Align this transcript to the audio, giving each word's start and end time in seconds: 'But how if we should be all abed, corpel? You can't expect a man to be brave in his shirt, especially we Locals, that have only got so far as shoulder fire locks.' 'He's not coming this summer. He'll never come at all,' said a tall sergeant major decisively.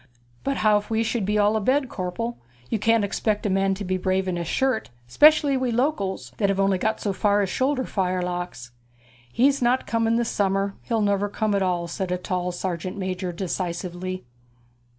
'But 0.43 0.57
how 0.65 0.79
if 0.79 0.89
we 0.89 1.03
should 1.03 1.25
be 1.27 1.37
all 1.37 1.55
abed, 1.55 1.87
corpel? 1.87 2.35
You 2.71 2.79
can't 2.79 3.03
expect 3.05 3.45
a 3.45 3.51
man 3.51 3.75
to 3.75 3.85
be 3.85 3.97
brave 3.97 4.27
in 4.27 4.35
his 4.35 4.47
shirt, 4.47 4.89
especially 5.07 5.55
we 5.57 5.69
Locals, 5.71 6.31
that 6.37 6.49
have 6.49 6.59
only 6.59 6.79
got 6.79 6.99
so 6.99 7.13
far 7.13 7.43
as 7.43 7.51
shoulder 7.51 7.83
fire 7.83 8.19
locks.' 8.23 8.71
'He's 9.31 9.61
not 9.61 9.85
coming 9.85 10.15
this 10.15 10.29
summer. 10.29 10.73
He'll 10.81 11.01
never 11.01 11.29
come 11.29 11.53
at 11.53 11.61
all,' 11.61 11.87
said 11.87 12.11
a 12.11 12.17
tall 12.17 12.51
sergeant 12.51 12.97
major 12.97 13.31
decisively. 13.31 14.25